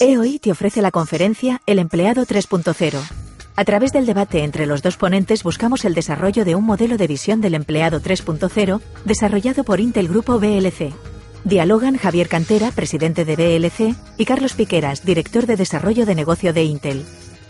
[0.00, 2.98] EOI te ofrece la conferencia El empleado 3.0.
[3.56, 7.06] A través del debate entre los dos ponentes buscamos el desarrollo de un modelo de
[7.06, 10.92] visión del empleado 3.0 desarrollado por Intel Grupo BLC.
[11.44, 16.64] Dialogan Javier Cantera, presidente de BLC, y Carlos Piqueras, director de desarrollo de negocio de
[16.64, 17.04] Intel.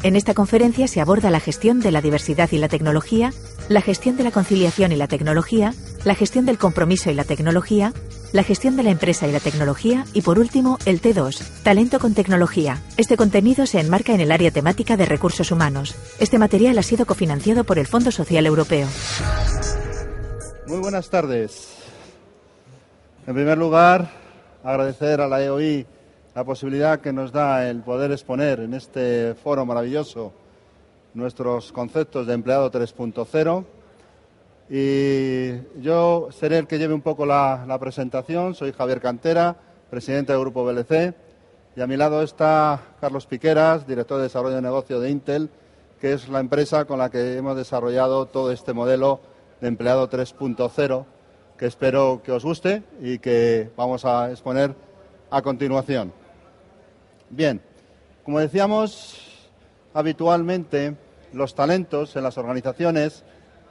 [0.04, 3.32] En esta conferencia se aborda la gestión de la diversidad y la tecnología,
[3.70, 5.72] la gestión de la conciliación y la tecnología,
[6.04, 7.94] la gestión del compromiso y la tecnología,
[8.34, 12.12] la gestión de la empresa y la tecnología y por último el T2, talento con
[12.12, 12.82] tecnología.
[12.98, 15.94] Este contenido se enmarca en el área temática de recursos humanos.
[16.20, 18.86] Este material ha sido cofinanciado por el Fondo Social Europeo.
[20.66, 21.78] Muy buenas tardes.
[23.26, 24.10] En primer lugar,
[24.62, 25.86] agradecer a la EOI
[26.34, 30.32] la posibilidad que nos da el poder exponer en este foro maravilloso
[31.14, 33.64] nuestros conceptos de empleado 3.0
[34.68, 38.54] y yo seré el que lleve un poco la, presentación.
[38.54, 39.54] Soy Javier Cantera,
[39.90, 41.14] presidente del Grupo BLC.
[41.76, 45.50] Y a mi lado está Carlos Piqueras, director de desarrollo de negocio de Intel,
[46.00, 49.20] que es la empresa con la que hemos desarrollado todo este modelo
[49.60, 51.04] de empleado 3.0,
[51.58, 54.74] que espero que os guste y que vamos a exponer
[55.30, 56.23] a continuación.
[57.30, 57.60] Bien,
[58.24, 59.18] como decíamos,
[59.92, 60.96] habitualmente
[61.32, 63.24] los talentos en las organizaciones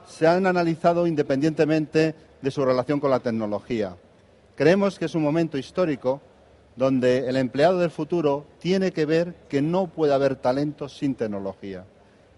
[0.06, 3.96] se han analizado independientemente de su relación con la tecnología.
[4.54, 6.20] Creemos que es un momento histórico
[6.76, 11.84] donde el empleado del futuro tiene que ver que no puede haber talento sin tecnología.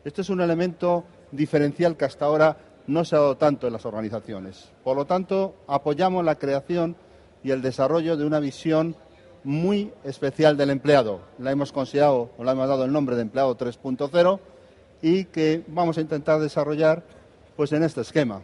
[0.05, 2.57] Este es un elemento diferencial que hasta ahora
[2.87, 4.71] no se ha dado tanto en las organizaciones.
[4.85, 6.97] Por lo tanto, apoyamos la creación
[7.43, 8.97] y el desarrollo de una visión
[9.47, 11.21] muy especial del empleado.
[11.39, 14.41] La hemos considerado o la hemos dado el nombre de empleado 3.0
[15.03, 17.05] y que vamos a intentar desarrollar
[17.55, 18.43] pues en este esquema.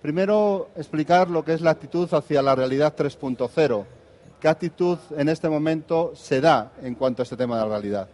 [0.00, 3.84] Primero, explicar lo que es la actitud hacia la realidad 3.0.
[4.40, 8.08] ¿Qué actitud en este momento se da en cuanto a este tema de la realidad?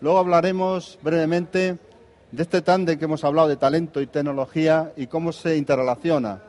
[0.00, 1.78] Luego hablaremos brevemente
[2.32, 6.42] de este tándem que hemos hablado de talento y tecnología y cómo se interrelaciona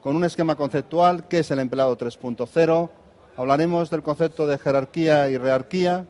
[0.00, 2.90] con un esquema conceptual, que es el empleado 3.0.
[3.40, 6.04] Hablaremos del concepto de jerarquía y rearquía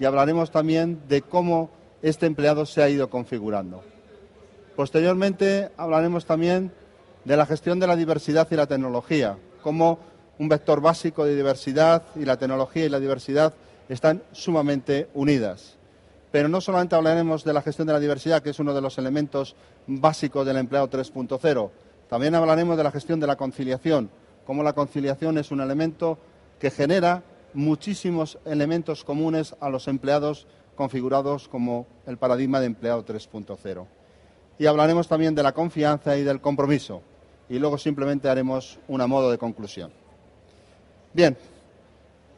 [0.00, 1.70] y hablaremos también de cómo
[2.02, 3.84] este empleado se ha ido configurando.
[4.74, 6.72] Posteriormente hablaremos también
[7.24, 10.00] de la gestión de la diversidad y la tecnología, como
[10.40, 13.54] un vector básico de diversidad y la tecnología y la diversidad
[13.88, 15.76] están sumamente unidas.
[16.32, 18.98] Pero no solamente hablaremos de la gestión de la diversidad, que es uno de los
[18.98, 19.54] elementos
[19.86, 21.70] básicos del empleado 3.0,
[22.10, 24.10] también hablaremos de la gestión de la conciliación,
[24.44, 26.18] como la conciliación es un elemento
[26.64, 33.84] que genera muchísimos elementos comunes a los empleados configurados como el paradigma de empleado 3.0
[34.58, 37.02] y hablaremos también de la confianza y del compromiso.
[37.50, 39.92] Y luego simplemente haremos una modo de conclusión.
[41.12, 41.36] Bien,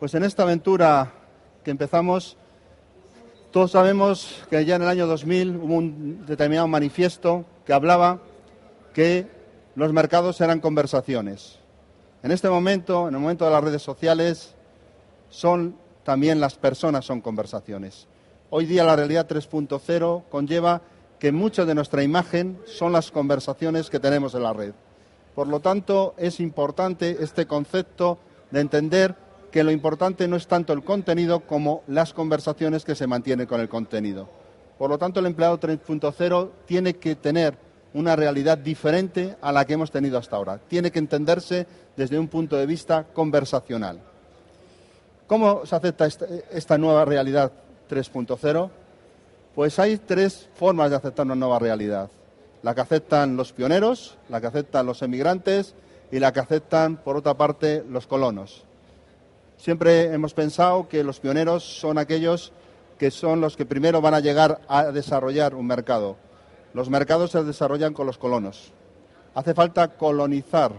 [0.00, 1.12] pues en esta aventura
[1.62, 2.36] que empezamos,
[3.52, 8.18] todos sabemos que ya en el año 2000 hubo un determinado manifiesto que hablaba
[8.92, 9.28] que
[9.76, 11.60] los mercados eran conversaciones.
[12.26, 14.56] En este momento, en el momento de las redes sociales,
[15.28, 18.08] son también las personas son conversaciones.
[18.50, 20.82] Hoy día la realidad 3.0 conlleva
[21.20, 24.72] que mucha de nuestra imagen son las conversaciones que tenemos en la red.
[25.36, 28.18] Por lo tanto, es importante este concepto
[28.50, 29.14] de entender
[29.52, 33.60] que lo importante no es tanto el contenido como las conversaciones que se mantienen con
[33.60, 34.28] el contenido.
[34.80, 37.56] Por lo tanto, el empleado 3.0 tiene que tener
[37.96, 40.60] una realidad diferente a la que hemos tenido hasta ahora.
[40.68, 44.00] Tiene que entenderse desde un punto de vista conversacional.
[45.26, 47.50] ¿Cómo se acepta esta, nueva realidad
[47.90, 48.70] 3.0?
[49.54, 52.10] Pues hay tres formas de aceptar una nueva realidad.
[52.62, 55.74] La que aceptan los pioneros, la que aceptan los emigrantes
[56.12, 58.64] y la que aceptan, por otra parte, los colonos.
[59.56, 62.52] Siempre hemos pensado que los pioneros son aquellos
[62.98, 66.25] que son los que primero van a llegar a desarrollar un mercado.
[66.76, 68.70] Los mercados se desarrollan con los colonos.
[69.34, 70.72] Hace falta colonizar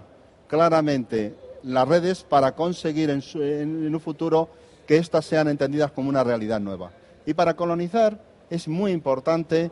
[0.48, 4.48] claramente las redes para conseguir en, en un futuro
[4.86, 6.92] que éstas sean entendidas como una realidad nueva.
[7.26, 8.22] Y para colonizar
[8.52, 9.72] es muy importante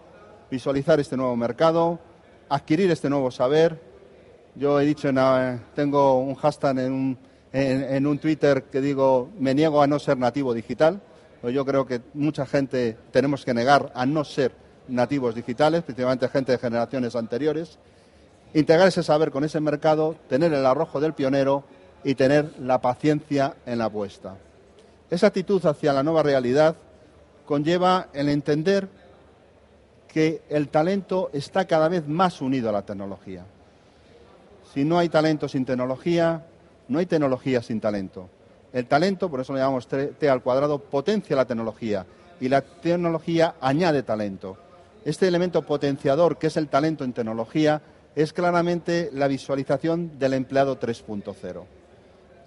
[0.49, 1.99] visualizar este nuevo mercado,
[2.49, 3.79] adquirir este nuevo saber.
[4.55, 5.07] Yo he dicho,
[5.75, 7.17] tengo un hashtag en un,
[7.53, 11.03] en, un Twitter que digo, me niego a no ser nativo digital.
[11.41, 16.29] Pues yo creo que mucha gente tenemos que negar a no ser nativos digitales, principalmente
[16.29, 17.77] gente de generaciones anteriores.
[18.53, 21.63] Integrar ese saber con ese mercado, tener el arrojo del pionero
[22.03, 24.35] y tener la paciencia en la apuesta.
[25.09, 26.75] Esa actitud hacia la nueva realidad
[27.45, 28.87] conlleva el entender
[30.07, 33.43] que el talento está cada vez más unido a la tecnología.
[34.73, 36.45] Si no hay talento sin tecnología,
[36.87, 38.29] no hay tecnología sin talento.
[38.71, 42.05] El talento, por eso lo llamamos T al cuadrado, potencia la tecnología
[42.39, 44.57] y la tecnología añade talento.
[45.05, 47.79] Este elemento potenciador que es el talento en tecnología
[48.15, 51.63] es claramente la visualización del empleado 3.0.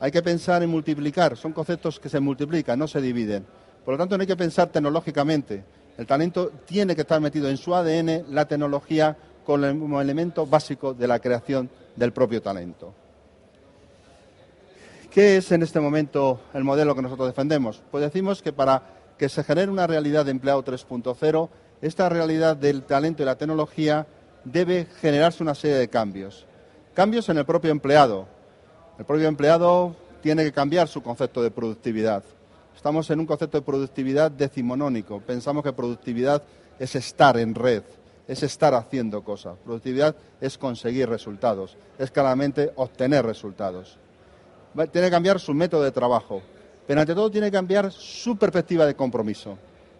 [0.01, 3.47] Hay que pensar en multiplicar, son conceptos que se multiplican, no se dividen.
[3.85, 5.65] Por lo tanto, no hay que pensar tecnológicamente.
[5.97, 11.07] El talento tiene que estar metido en su ADN la tecnología como elemento básico de
[11.07, 12.93] la creación del propio talento.
[15.11, 17.83] ¿Qué es en este momento el modelo que nosotros defendemos?
[17.91, 18.83] Pues decimos que para
[19.17, 21.49] que se genere una realidad de empleado 3.0,
[21.81, 24.07] esta realidad del talento y la tecnología
[24.45, 26.47] debe generarse una serie de cambios.
[26.95, 28.27] Cambios en el propio empleado.
[28.99, 32.25] El propio empleado tiene que cambiar su concepto de productividad.
[32.75, 35.21] Estamos en un concepto de productividad decimonónico.
[35.21, 36.43] Pensamos que productividad
[36.79, 37.83] es estar en red,
[38.27, 39.57] es estar haciendo cosas.
[39.65, 43.99] Productividad es conseguir resultados, es claramente obtener resultados.
[44.93, 46.43] Tiene que cambiar su método de trabajo,
[46.87, 49.59] pero ante todo tiene que cambiar su perspectiva de compromiso.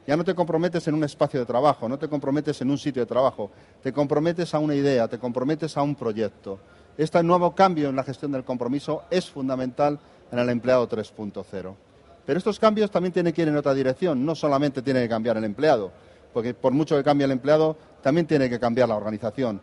[0.09, 3.03] Ya no te comprometes en un espacio de trabajo, no te comprometes en un sitio
[3.03, 3.51] de trabajo,
[3.83, 6.59] te comprometes a una idea, te comprometes a un proyecto.
[6.97, 9.99] Este nuevo cambio en la gestión del compromiso es fundamental
[10.33, 11.75] en el empleado 3.0.
[12.25, 15.37] Pero estos cambios también tienen que ir en otra dirección, no solamente tiene que cambiar
[15.37, 15.93] el empleado,
[16.33, 19.61] porque por mucho que cambie el empleado, también tiene que cambiar la organización.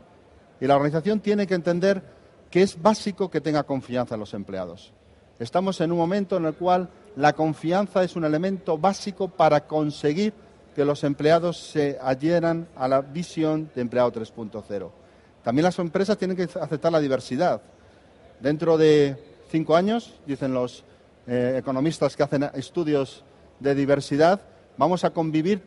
[0.62, 2.03] Y la organización tiene que entender
[2.51, 4.94] que es básico que tenga confianza en los empleados.
[5.39, 10.33] Estamos en un momento en el cual la confianza es un elemento básico para conseguir
[10.75, 14.89] que los empleados se adhieran a la visión de empleado 3.0.
[15.43, 17.61] También las empresas tienen que aceptar la diversidad.
[18.39, 19.17] Dentro de
[19.49, 20.83] cinco años, dicen los
[21.27, 23.23] eh, economistas que hacen estudios
[23.59, 24.41] de diversidad,
[24.77, 25.61] vamos a convivir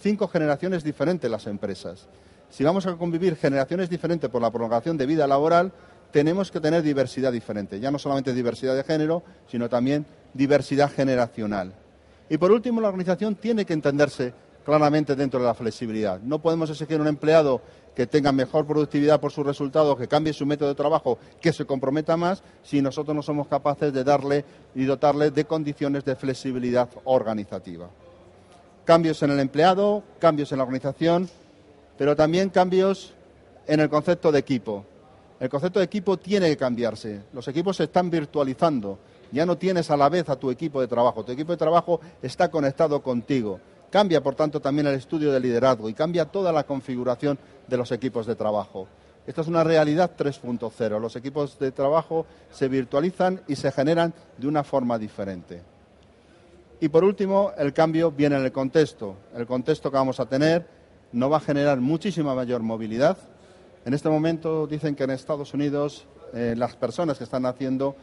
[0.00, 2.06] cinco generaciones diferentes las empresas.
[2.48, 5.72] Si vamos a convivir generaciones diferentes por la prolongación de vida laboral,
[6.12, 7.80] tenemos que tener diversidad diferente.
[7.80, 11.72] Ya no solamente diversidad de género, sino también diversidad generacional.
[12.28, 14.32] Y por último, la organización tiene que entenderse
[14.64, 16.20] claramente dentro de la flexibilidad.
[16.20, 17.60] No podemos exigir a un empleado
[17.94, 21.64] que tenga mejor productividad por sus resultados, que cambie su método de trabajo, que se
[21.64, 26.88] comprometa más, si nosotros no somos capaces de darle y dotarle de condiciones de flexibilidad
[27.04, 27.88] organizativa.
[28.84, 31.28] Cambios en el empleado, cambios en la organización,
[31.98, 33.12] pero también cambios
[33.66, 34.84] en el concepto de equipo.
[35.40, 37.22] El concepto de equipo tiene que cambiarse.
[37.32, 38.98] Los equipos se están virtualizando
[39.32, 42.00] ya no tienes a la vez a tu equipo de trabajo, tu equipo de trabajo
[42.22, 43.60] está conectado contigo.
[43.90, 47.90] Cambia, por tanto, también el estudio de liderazgo y cambia toda la configuración de los
[47.92, 48.86] equipos de trabajo.
[49.26, 51.00] Esto es una realidad 3.0.
[51.00, 55.62] Los equipos de trabajo se virtualizan y se generan de una forma diferente.
[56.80, 59.16] Y por último, el cambio viene en el contexto.
[59.34, 60.66] El contexto que vamos a tener
[61.12, 63.18] no va a generar muchísima mayor movilidad.
[63.84, 67.96] En este momento dicen que en Estados Unidos eh, las personas que están haciendo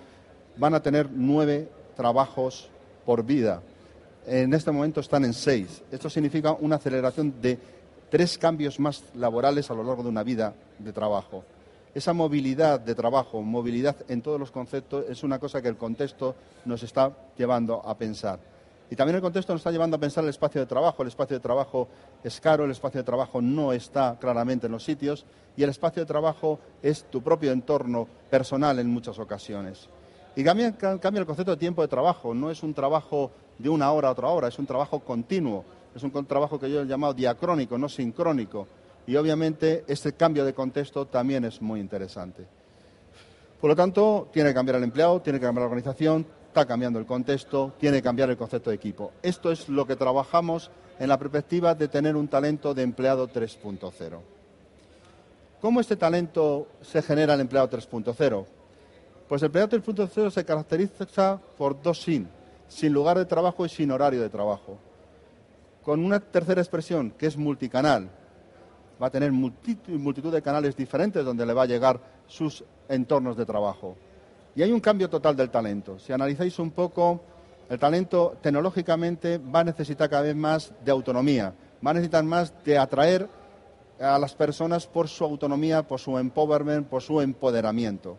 [0.58, 2.70] van a tener nueve trabajos
[3.06, 3.62] por vida.
[4.26, 5.84] En este momento están en seis.
[5.92, 7.60] Esto significa una aceleración de
[8.10, 11.44] tres cambios más laborales a lo largo de una vida de trabajo.
[11.94, 16.36] Esa movilidad de trabajo, movilidad en todos los conceptos, es una cosa que el contexto
[16.66, 18.40] nos está llevando a pensar.
[18.90, 21.02] Y también el contexto nos está llevando a pensar el espacio de trabajo.
[21.02, 21.90] El espacio de trabajo
[22.24, 25.26] es caro, el espacio de trabajo no está claramente en los sitios
[25.58, 29.90] y el espacio de trabajo es tu propio entorno personal en muchas ocasiones.
[30.36, 32.34] Y cambia, el concepto de tiempo de trabajo.
[32.34, 35.66] No es un trabajo de una hora a otra hora, es un trabajo continuo.
[35.96, 38.68] Es un trabajo que yo he llamado diacrónico, no sincrónico.
[39.08, 42.46] Y obviamente este cambio de contexto también es muy interesante.
[43.60, 46.26] Por lo tanto, tiene que cambiar el empleado, tiene que cambiar la organización,
[46.58, 49.12] está cambiando el contexto, tiene que cambiar el concepto de equipo.
[49.22, 54.18] Esto es lo que trabajamos en la perspectiva de tener un talento de empleado 3.0.
[55.62, 58.46] ¿Cómo este talento se genera el empleado 3.0?
[59.30, 62.28] Pues el empleado 3.0 se caracteriza por dos sin,
[62.68, 64.80] sin lugar de trabajo y sin horario de trabajo.
[65.84, 68.10] Con una tercera expresión, que es multicanal.
[69.00, 73.46] Va a tener multitud de canales diferentes donde le va a llegar sus entornos de
[73.46, 73.96] trabajo.
[74.58, 76.00] Y hay un cambio total del talento.
[76.00, 77.22] Si analizáis un poco,
[77.70, 81.54] el talento tecnológicamente va a necesitar cada vez más de autonomía,
[81.86, 83.30] va a necesitar más de atraer
[84.00, 88.18] a las personas por su autonomía, por su empowerment, por su empoderamiento.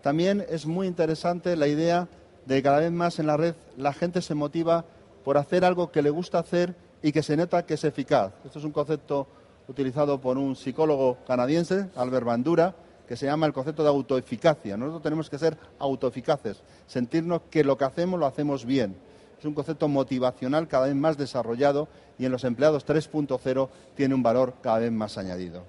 [0.00, 2.08] También es muy interesante la idea
[2.46, 4.86] de que cada vez más en la red la gente se motiva
[5.26, 8.32] por hacer algo que le gusta hacer y que se nota que es eficaz.
[8.46, 9.26] Esto es un concepto
[9.68, 12.74] utilizado por un psicólogo canadiense, Albert Bandura,
[13.10, 14.76] que se llama el concepto de autoeficacia.
[14.76, 18.94] Nosotros tenemos que ser autoeficaces, sentirnos que lo que hacemos lo hacemos bien.
[19.36, 21.88] Es un concepto motivacional cada vez más desarrollado
[22.20, 25.64] y en los empleados 3.0 tiene un valor cada vez más añadido.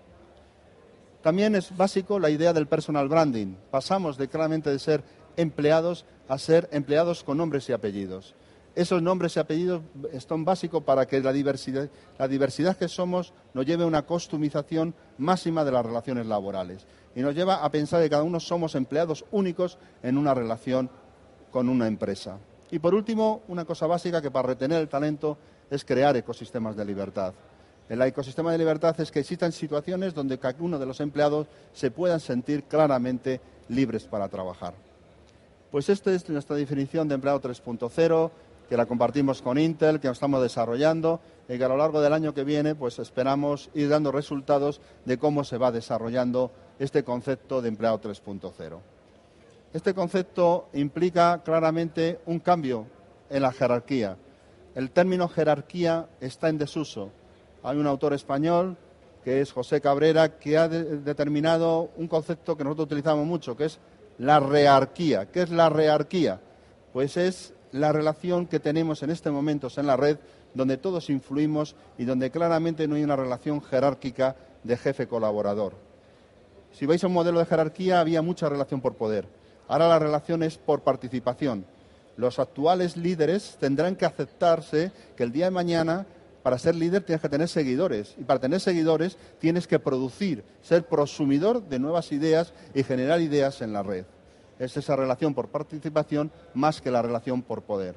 [1.24, 3.56] También es básico la idea del personal branding.
[3.72, 5.04] Pasamos de claramente de ser
[5.36, 8.36] empleados a ser empleados con nombres y apellidos.
[8.76, 9.82] Esos nombres y apellidos
[10.26, 14.94] son básicos para que la diversidad, la diversidad que somos nos lleve a una costumización
[15.18, 19.26] máxima de las relaciones laborales y nos lleva a pensar que cada uno somos empleados
[19.32, 20.90] únicos en una relación
[21.52, 22.38] con una empresa.
[22.72, 25.38] Y por último, una cosa básica que para retener el talento
[25.70, 27.34] es crear ecosistemas de libertad.
[27.90, 31.92] El ecosistema de libertad es que existan situaciones donde cada uno de los empleados se
[31.92, 34.74] puedan sentir claramente libres para trabajar.
[35.72, 38.32] Pues esta es nuestra definición de empleado 3.0,
[38.72, 42.34] que la compartimos con Intel, que estamos desarrollando y que a lo largo del año
[42.34, 47.68] que viene pues esperamos ir dando resultados de cómo se va desarrollando este concepto de
[47.68, 48.80] empleado 3.0.
[49.74, 52.86] Este concepto implica claramente un cambio
[53.30, 54.16] en la jerarquía.
[54.74, 57.10] El término jerarquía está en desuso.
[57.64, 58.78] Hay un autor español,
[59.26, 63.80] que es José Cabrera, que ha determinado un concepto que nosotros utilizamos mucho, que es
[64.18, 65.26] la rearquía.
[65.30, 66.40] ¿Qué es la rearquía?
[66.94, 70.18] Pues es la relación que tenemos en este momento en la red,
[70.54, 75.74] donde todos influimos y donde claramente no hay una relación jerárquica de jefe-colaborador.
[76.72, 79.28] Si veis un modelo de jerarquía, había mucha relación por poder
[79.72, 81.66] Ahora la relación es por participación.
[82.18, 86.06] Los actuales líderes tendrán que aceptarse que el día de mañana
[86.44, 90.86] para ser líder tienes que tener seguidores y para tener seguidores tienes que producir, ser
[90.86, 94.04] prosumidor de nuevas ideas y generar ideas en la red.
[94.62, 97.96] Es esa relación por participación más que la relación por poder.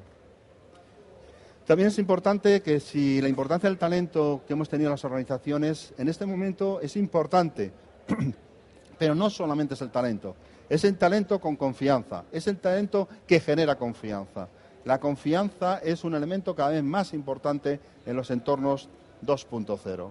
[1.67, 5.93] También es importante que si la importancia del talento que hemos tenido en las organizaciones
[5.99, 7.71] en este momento es importante,
[8.97, 10.35] pero no solamente es el talento,
[10.67, 14.47] es el talento con confianza, es el talento que genera confianza.
[14.85, 18.89] La confianza es un elemento cada vez más importante en los entornos
[19.23, 20.09] 2.0.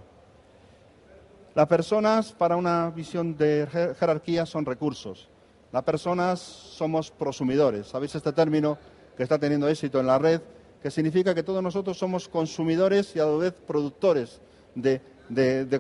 [1.56, 5.28] Las personas, para una visión de jerarquía, son recursos.
[5.75, 7.88] Las personas somos prosumidores.
[7.88, 8.78] ¿Sabéis este término
[9.16, 10.40] que está teniendo éxito en la red?
[10.81, 14.40] Que significa que todos nosotros somos consumidores y a la vez productores
[14.76, 15.00] de,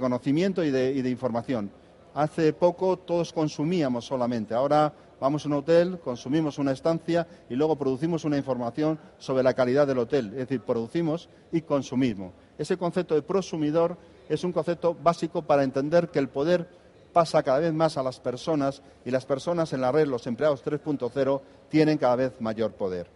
[0.00, 1.70] conocimiento y de información.
[2.12, 4.52] Hace poco todos consumíamos solamente.
[4.52, 9.54] Ahora vamos a un hotel, consumimos una estancia y luego producimos una información sobre la
[9.54, 10.26] calidad del hotel.
[10.32, 12.32] Es decir, producimos y consumimos.
[12.58, 13.96] Ese concepto de prosumidor
[14.28, 16.82] es un concepto básico para entender que el poder
[17.14, 20.62] pasa cada vez más a las personas y las personas en la red, los empleados
[20.62, 21.40] 3.0,
[21.70, 23.06] tienen cada vez mayor poder.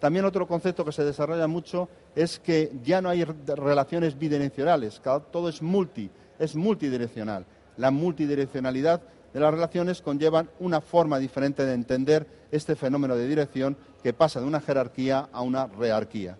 [0.00, 5.00] También otro concepto que se desarrolla mucho es que ya no hay relaciones bidireccionales,
[5.30, 6.10] todo es multi,
[6.40, 7.46] es multidireccional
[7.80, 9.00] la multidireccionalidad
[9.32, 14.38] de las relaciones conllevan una forma diferente de entender este fenómeno de dirección que pasa
[14.38, 16.36] de una jerarquía a una rearquía.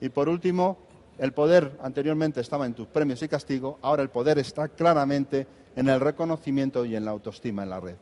[0.00, 0.78] Y por último,
[1.22, 5.88] el poder anteriormente estaba en tus premios y castigos, ahora el poder está claramente en
[5.88, 7.94] el reconocimiento y en la autoestima en la red.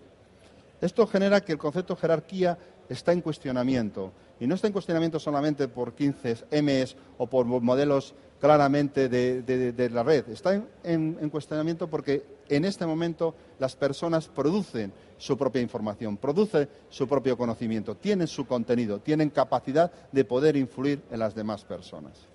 [0.81, 2.57] Esto genera que el concepto de jerarquía
[2.89, 4.11] está en cuestionamiento.
[4.41, 10.03] Y no está en cuestionamiento solamente por 15 Ms o por modelos claramente de, la
[10.03, 10.27] red.
[10.31, 17.07] Está en, cuestionamiento porque en este momento las personas producen su propia información, producen su
[17.07, 22.30] propio conocimiento, tienen su contenido, tienen capacidad de poder influir en las demás personas.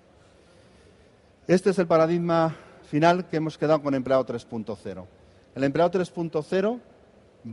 [1.48, 2.56] Este es el paradigma
[2.90, 5.06] final que hemos quedado con empleado 3.0.
[5.54, 6.80] El empleado 3.0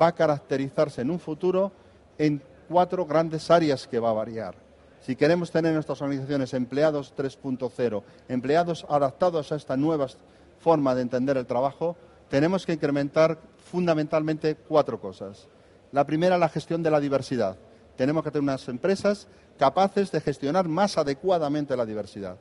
[0.02, 1.72] va a caracterizarse en un futuro
[2.18, 4.56] en cuatro grandes áreas que va a variar.
[5.00, 10.08] Si queremos tener en nuestras organizaciones empleados 3.0, empleados adaptados a esta nueva
[10.58, 11.96] forma de entender el trabajo,
[12.30, 15.48] tenemos que incrementar fundamentalmente cuatro cosas.
[15.92, 17.58] La primera, la gestión de la diversidad.
[17.96, 19.28] Tenemos que tener unas empresas
[19.60, 22.38] capaces de gestionar más adecuadamente la diversidad.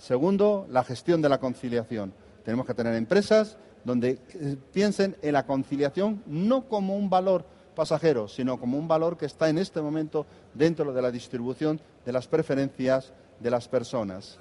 [0.00, 2.14] Segundo, la gestión de la conciliación.
[2.42, 7.44] Tenemos que tener empresas donde eh, piensen en la conciliación no como un valor
[7.76, 12.12] pasajero, sino como un valor que está en este momento dentro de la distribución de
[12.12, 14.38] las preferencias de las personas.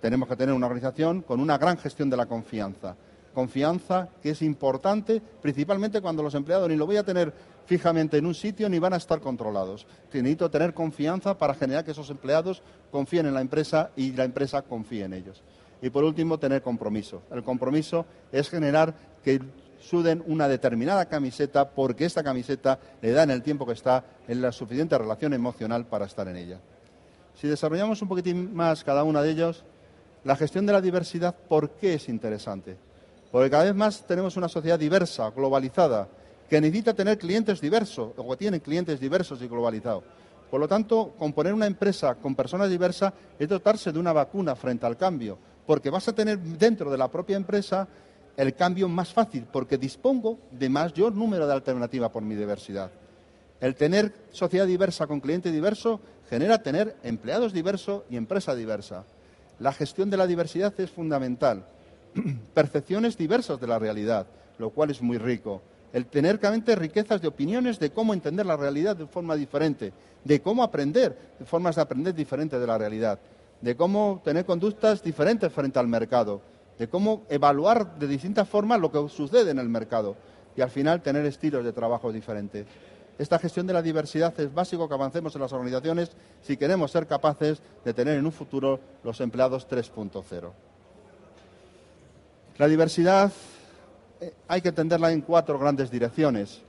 [0.00, 2.94] Tenemos que tener una organización con una gran gestión de la confianza.
[3.36, 7.34] Confianza que es importante principalmente cuando los empleados ni lo voy a tener
[7.66, 9.86] fijamente en un sitio ni van a estar controlados.
[10.10, 14.62] Necesito tener confianza para generar que esos empleados confíen en la empresa y la empresa
[14.62, 15.42] confíe en ellos.
[15.82, 17.24] Y por último, tener compromiso.
[17.30, 19.38] El compromiso es generar que
[19.80, 24.40] suden una determinada camiseta porque esta camiseta le da en el tiempo que está en
[24.40, 26.58] la suficiente relación emocional para estar en ella.
[27.34, 29.62] Si desarrollamos un poquitín más cada una de ellos,
[30.24, 32.78] la gestión de la diversidad, ¿por qué es interesante?
[33.30, 36.08] Porque cada vez más tenemos una sociedad diversa, globalizada,
[36.48, 40.04] que necesita tener clientes diversos, o que tienen clientes diversos y globalizados.
[40.50, 44.86] Por lo tanto, componer una empresa con personas diversas es dotarse de una vacuna frente
[44.86, 47.88] al cambio, porque vas a tener dentro de la propia empresa
[48.36, 52.90] el cambio más fácil, porque dispongo de mayor número de alternativas por mi diversidad.
[53.60, 59.04] El tener sociedad diversa con cliente diverso genera tener empleados diversos y empresa diversa.
[59.58, 61.64] La gestión de la diversidad es fundamental.
[62.54, 64.26] Percepciones diversas de la realidad,
[64.58, 65.62] lo cual es muy rico.
[65.92, 69.92] El tener realmente riquezas de opiniones de cómo entender la realidad de forma diferente,
[70.24, 73.18] de cómo aprender, de formas de aprender diferentes de la realidad,
[73.60, 76.42] de cómo tener conductas diferentes frente al mercado,
[76.78, 80.16] de cómo evaluar de distintas formas lo que sucede en el mercado
[80.54, 82.66] y al final tener estilos de trabajo diferentes.
[83.18, 86.10] Esta gestión de la diversidad es básico que avancemos en las organizaciones
[86.42, 90.52] si queremos ser capaces de tener en un futuro los empleados 3.0.
[92.58, 93.30] La diversidad
[94.18, 96.62] eh, hay que entenderla en cuatro grandes direcciones.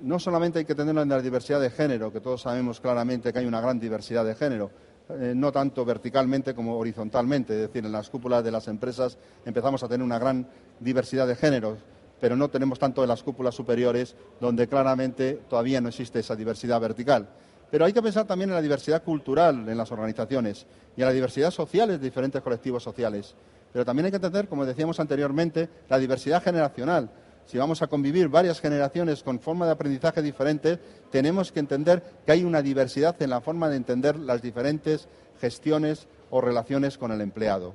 [0.00, 3.38] No solamente hay que entenderla en la diversidad de género, que todos sabemos claramente que
[3.38, 4.72] hay una gran diversidad de género,
[5.10, 9.80] eh, no tanto verticalmente como horizontalmente, es decir, en las cúpulas de las empresas empezamos
[9.84, 10.48] a tener una gran
[10.80, 11.78] diversidad de géneros,
[12.20, 16.80] pero no tenemos tanto en las cúpulas superiores, donde claramente todavía no existe esa diversidad
[16.80, 17.28] vertical.
[17.70, 21.12] Pero hay que pensar también en la diversidad cultural en las organizaciones y en la
[21.12, 23.36] diversidad social de diferentes colectivos sociales.
[23.72, 27.10] Pero también hay que entender, como decíamos anteriormente, la diversidad generacional.
[27.46, 30.78] Si vamos a convivir varias generaciones con forma de aprendizaje diferentes,
[31.10, 35.08] tenemos que entender que hay una diversidad en la forma de entender las diferentes
[35.40, 37.74] gestiones o relaciones con el empleado.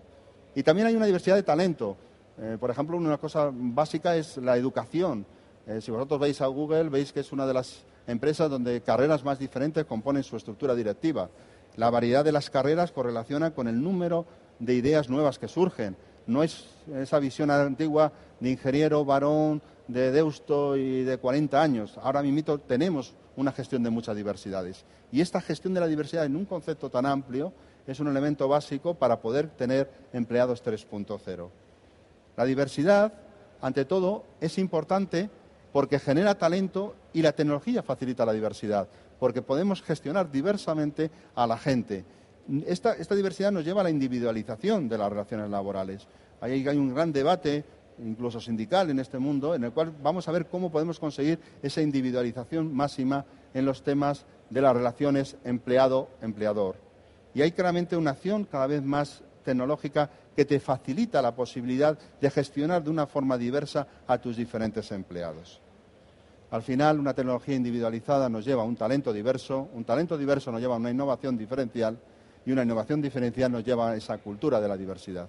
[0.55, 1.97] Y también hay una diversidad de talento.
[2.39, 5.25] Eh, por ejemplo, una cosa básica es la educación.
[5.67, 9.23] Eh, si vosotros veis a Google, veis que es una de las empresas donde carreras
[9.23, 11.29] más diferentes componen su estructura directiva.
[11.75, 14.25] La variedad de las carreras correlaciona con el número
[14.59, 15.95] de ideas nuevas que surgen.
[16.25, 21.97] No es esa visión antigua de ingeniero, varón, de Deusto y de 40 años.
[22.01, 24.83] Ahora mismo tenemos una gestión de muchas diversidades.
[25.11, 27.53] Y esta gestión de la diversidad en un concepto tan amplio
[27.85, 31.49] es un elemento básico para poder tener empleados 3.0.
[32.35, 33.13] La diversidad,
[33.61, 35.29] ante todo, es importante
[35.71, 38.87] porque genera talento y la tecnología facilita la diversidad,
[39.19, 42.03] porque podemos gestionar diversamente a la gente.
[42.65, 46.07] Esta, diversidad nos lleva a la individualización de las relaciones laborales.
[46.39, 47.65] Ahí hay un gran debate,
[47.99, 51.81] incluso sindical, en este mundo, en el cual vamos a ver cómo podemos conseguir esa
[51.81, 56.77] individualización máxima en los temas de las relaciones empleado-empleador.
[57.33, 62.29] Y hay claramente una acción cada vez más tecnológica que te facilita la posibilidad de
[62.29, 65.59] gestionar de una forma diversa a tus diferentes empleados.
[66.49, 70.61] Al final, una tecnología individualizada nos lleva a un talento diverso, un talento diverso nos
[70.61, 71.97] lleva a una innovación diferencial
[72.47, 75.27] y una innovación diferencial nos lleva a esa cultura de la diversidad.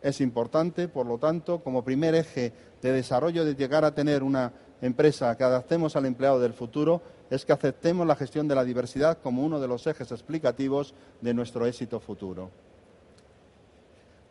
[0.00, 4.50] Es importante, por lo tanto, como primer eje de desarrollo de llegar a tener una
[4.80, 9.18] empresa que adaptemos al empleado del futuro, es que aceptemos la gestión de la diversidad
[9.22, 12.50] como uno de los ejes explicativos de nuestro éxito futuro.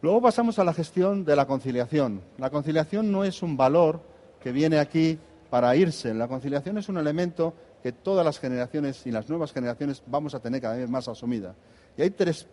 [0.01, 2.21] Luego pasamos a la gestión de la conciliación.
[2.39, 4.01] La conciliación no es un valor
[4.41, 5.19] que viene aquí
[5.51, 6.11] para irse.
[6.15, 7.53] La conciliación es un elemento
[7.83, 11.53] que todas las generaciones y las nuevas generaciones vamos a tener cada vez más asumida.
[11.97, 12.47] Y hay tres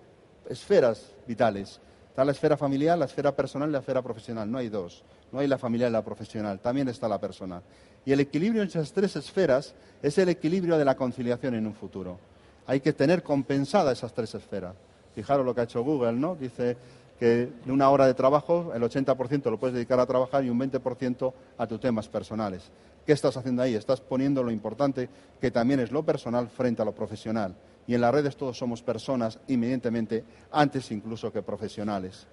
[0.49, 1.81] esferas vitales.
[2.09, 4.51] Está la esfera familiar, la esfera personal y la esfera profesional.
[4.51, 5.03] No hay dos.
[5.33, 6.59] No hay la familiar y la profesional.
[6.61, 7.63] También está la personal.
[8.05, 11.75] Y el equilibrio entre esas tres esferas es el equilibrio de la conciliación en un
[11.75, 12.19] futuro.
[12.67, 14.75] Hay que tener compensada esas tres esferas.
[15.15, 16.37] Fijaros lo que ha hecho Google, ¿no?
[16.37, 16.77] Dice,
[17.21, 20.59] que de una hora de trabajo el 80% lo puedes dedicar a trabajar y un
[20.59, 22.71] 20% a tus temas personales.
[23.05, 23.75] ¿Qué estás haciendo ahí?
[23.75, 27.55] Estás poniendo lo importante que también es lo personal frente a lo profesional.
[27.91, 30.23] Y en las redes todos somos personas, inmediatamente,
[30.53, 32.25] antes incluso que profesionales.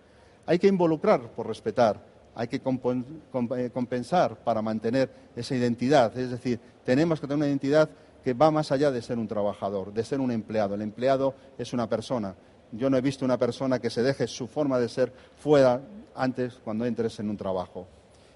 [0.45, 1.99] Hay que involucrar por respetar,
[2.35, 6.15] hay que eh, compensar para mantener esa identidad.
[6.15, 7.89] Es decir, tenemos que tener una identidad
[8.23, 10.75] que va más allá de ser un trabajador, de ser un empleado.
[10.75, 12.35] El empleado es una persona
[12.71, 15.81] yo no he visto una persona que se deje su forma de ser fuera
[16.15, 17.87] antes cuando entres en un trabajo.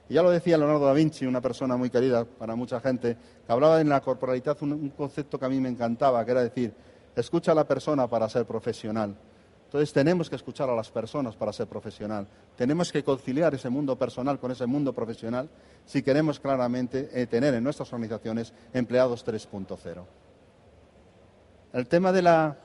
[0.10, 3.52] Y ya lo decía Leonardo da Vinci, una persona muy querida para mucha gente, que
[3.52, 6.74] hablaba en la corporalidad un, un concepto que a mí me encantaba, que era decir,
[7.16, 9.16] escucha a la persona para ser profesional.
[9.66, 12.28] Entonces tenemos que escuchar a las personas para ser profesional.
[12.58, 15.50] Tenemos que conciliar ese mundo personal con ese mundo profesional
[15.86, 20.04] si queremos claramente eh, tener en nuestras organizaciones empleados 3.0.
[21.72, 22.58] El tema de la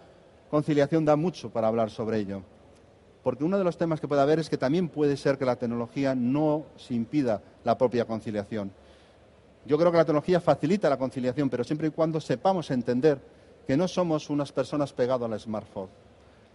[0.50, 2.42] conciliación da mucho para hablar sobre ello.
[3.22, 5.56] Porque uno de los temas que puede haber es que también puede ser que la
[5.56, 8.72] tecnología no se impida la propia conciliación.
[9.64, 13.20] Yo creo que la tecnología facilita la conciliación, pero siempre y cuando sepamos entender
[13.66, 15.88] que no somos unas personas pegadas al smartphone.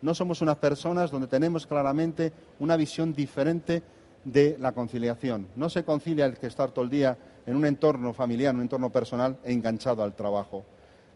[0.02, 3.84] No somos unas personas donde tenemos claramente una visión diferente
[4.24, 5.48] de la conciliación.
[5.56, 8.62] No se concilia el que estar todo el día en un entorno familiar, en un
[8.64, 10.64] entorno personal enganchado al trabajo.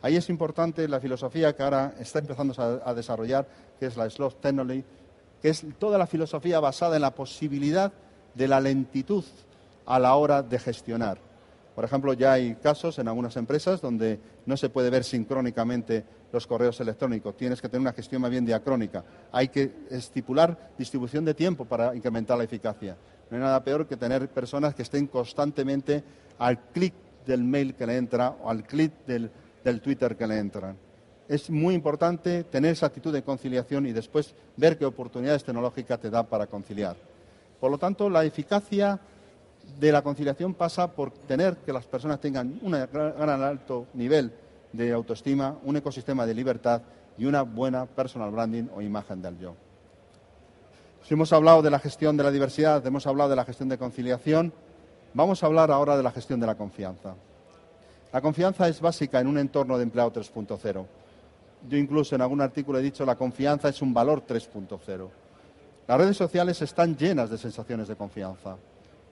[0.02, 2.54] Ahí es importante la filosofía que ahora está empezando
[2.86, 3.48] a, desarrollar,
[3.80, 4.84] que es la Slow Technology,
[5.42, 7.92] que es toda la filosofía basada en la posibilidad
[8.34, 9.24] de la lentitud
[9.86, 11.18] a la hora de gestionar.
[11.76, 16.48] Por ejemplo, ya hay casos en algunas empresas donde no se puede ver sincrónicamente los
[16.48, 17.36] correos electrónicos.
[17.36, 19.04] Tienes que tener una gestión más bien diacrónica.
[19.34, 22.96] Hay que estipular distribución de tiempo para incrementar la eficacia.
[23.30, 26.02] No hay nada peor que tener personas que estén constantemente
[26.38, 26.94] al clic
[27.26, 29.30] del mail que le entra o al clic del,
[29.62, 30.78] del Twitter que le entran.
[31.28, 36.10] Es muy importante tener esa actitud de conciliación y después ver qué oportunidades tecnológicas te
[36.10, 36.96] da para conciliar.
[37.60, 39.00] Por lo tanto, la eficacia
[39.80, 44.32] de la conciliación pasa por tener que las personas tengan un gran alto nivel
[44.72, 46.82] de autoestima, un ecosistema de libertad
[47.18, 49.56] y una buena personal branding o imagen del yo.
[51.04, 53.78] Si hemos hablado de la gestión de la diversidad, hemos hablado de la gestión de
[53.78, 54.52] conciliación,
[55.14, 57.16] vamos a hablar ahora de la gestión de la confianza.
[58.12, 60.86] La confianza es básica en un entorno de empleado 3.0.
[61.70, 65.10] Yo incluso en algún artículo he dicho la confianza es un valor 3.0.
[65.88, 68.58] Las redes sociales están llenas de sensaciones de confianza.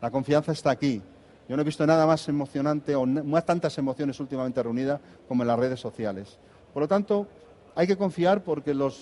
[0.04, 1.02] La confianza está aquí.
[1.48, 5.48] Yo no he visto nada más emocionante o más tantas emociones últimamente reunidas como en
[5.48, 6.38] las redes sociales.
[6.74, 7.26] Por lo tanto,
[7.74, 8.96] hay que confiar porque las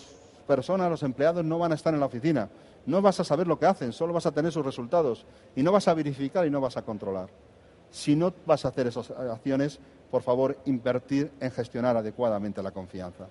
[0.46, 2.50] personas, los empleados no van a estar en la oficina.
[2.86, 5.26] No vas a saber lo que hacen, solo vas a tener sus resultados.
[5.56, 7.30] Y no vas a verificar y no vas a controlar.
[7.90, 9.80] Si no vas a hacer esas acciones,
[10.12, 13.26] por favor, invertir en gestionar adecuadamente la confianza.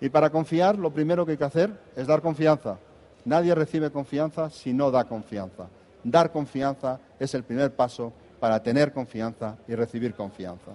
[0.00, 2.76] Y para confiar, lo primero que hay que hacer es dar confianza.
[3.24, 5.68] Nadie recibe confianza si no da confianza.
[6.04, 10.72] Dar confianza es el primer paso para tener confianza y recibir confianza.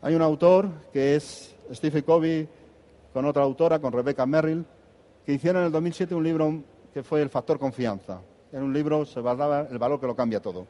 [0.00, 2.48] Hay un autor que es Stephen Covey
[3.12, 4.64] con otra autora, con Rebecca Merrill,
[5.26, 6.62] que hicieron en el 2007 un libro
[6.94, 8.20] que fue El factor confianza.
[8.52, 10.66] En un libro se basaba el valor que lo cambia todo.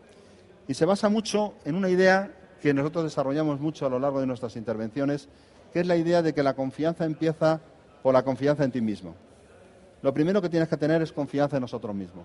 [0.67, 4.27] Y se basa mucho en una idea que nosotros desarrollamos mucho a lo largo de
[4.27, 5.29] nuestras intervenciones,
[5.73, 7.61] que es la idea de que la confianza empieza
[8.03, 9.15] por la confianza en ti mismo.
[10.01, 12.25] Lo primero que tienes que tener es confianza en nosotros mismos.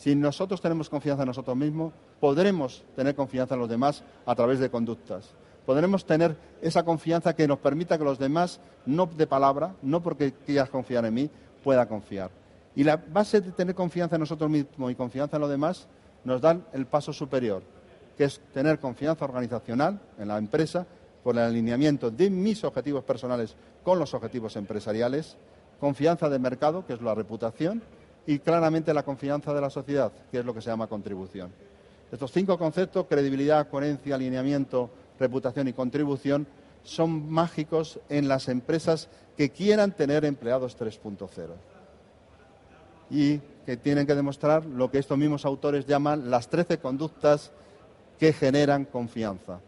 [0.00, 4.58] Si nosotros tenemos confianza en nosotros mismos, podremos tener confianza en los demás a través
[4.58, 5.28] de conductas.
[5.66, 10.32] Podremos tener esa confianza que nos permita que los demás, no de palabra, no porque
[10.32, 11.30] quieras confiar en mí,
[11.62, 12.30] pueda confiar.
[12.74, 15.86] Y la base de tener confianza en nosotros mismos y confianza en los demás
[16.24, 17.62] nos da el paso superior,
[18.16, 20.86] que es tener confianza organizacional en la empresa
[21.22, 25.36] por el alineamiento de mis objetivos personales con los objetivos empresariales,
[25.78, 27.82] confianza de mercado, que es la reputación,
[28.30, 31.50] y claramente la confianza de la sociedad, que es lo que se llama contribución.
[32.12, 34.88] Estos cinco conceptos, credibilidad, coherencia, alineamiento,
[35.18, 36.46] reputación y contribución,
[36.84, 41.48] son mágicos en las empresas que quieran tener empleados 3.0
[43.10, 47.50] y que tienen que demostrar lo que estos mismos autores llaman las 13 conductas
[48.20, 49.58] que generan confianza.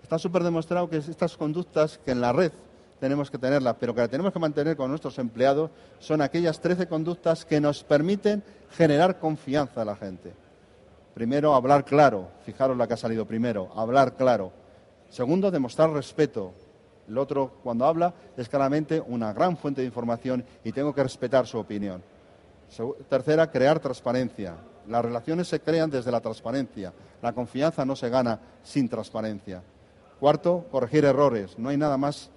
[0.00, 2.52] Está súper demostrado que estas conductas que en la red
[3.00, 6.86] tenemos que tenerla, pero que la tenemos que mantener con nuestros empleados, son aquellas 13
[6.86, 10.32] conductas que nos permiten generar confianza a la gente.
[11.14, 12.28] Primero, hablar claro.
[12.44, 14.52] Fijaros la que ha salido primero, hablar claro.
[15.08, 16.52] Segundo, demostrar respeto.
[17.08, 21.46] El otro, cuando habla, es claramente una gran fuente de información y tengo que respetar
[21.46, 22.02] su opinión.
[23.08, 24.54] Tercera, crear transparencia.
[24.86, 26.92] Las relaciones se crean desde la transparencia.
[27.20, 29.62] La confianza no se gana sin transparencia.
[30.20, 31.58] Cuarto, corregir errores.
[31.58, 32.30] No hay nada más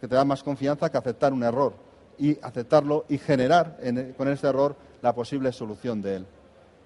[0.00, 1.74] que te da más confianza que aceptar un error
[2.18, 3.78] y aceptarlo y generar
[4.16, 6.26] con ese error la posible solución de él.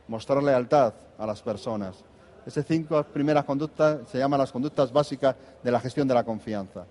[0.08, 1.96] Mostrar lealtad a las personas.
[2.44, 6.84] Esas cinco primeras conductas se llaman las conductas básicas de la gestión de la confianza.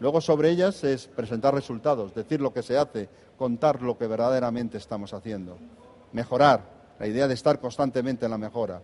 [0.00, 4.78] Luego sobre ellas es presentar resultados, decir lo que se hace, contar lo que verdaderamente
[4.78, 5.58] estamos haciendo.
[6.12, 6.62] Mejorar,
[6.98, 8.80] la idea de estar constantemente en la mejora.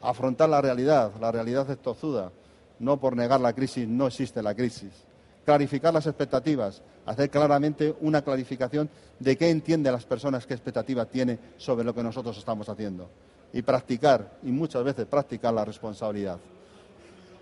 [0.00, 2.32] Afrontar la realidad, la realidad es tozuda.
[2.78, 5.11] No por negar la crisis, no existe la crisis
[5.44, 11.38] clarificar las expectativas, hacer claramente una clarificación de qué entienden las personas, qué expectativa tiene
[11.56, 13.08] sobre lo que nosotros estamos haciendo.
[13.52, 16.38] Y practicar, y muchas veces practicar la responsabilidad.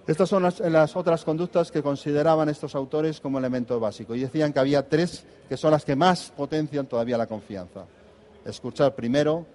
[0.07, 4.15] Estas son las, otras conductas que consideraban estos autores como elemento básico.
[4.15, 7.85] Y decían que había tres que son las que más potencian todavía la confianza.
[8.45, 9.47] Escuchar primero,